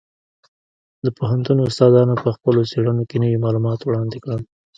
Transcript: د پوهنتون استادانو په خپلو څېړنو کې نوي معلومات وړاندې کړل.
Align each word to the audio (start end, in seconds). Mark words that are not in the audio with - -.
د 1.05 1.07
پوهنتون 1.17 1.57
استادانو 1.67 2.15
په 2.23 2.29
خپلو 2.35 2.61
څېړنو 2.71 3.03
کې 3.09 3.17
نوي 3.23 3.37
معلومات 3.45 3.79
وړاندې 3.83 4.17
کړل. 4.23 4.41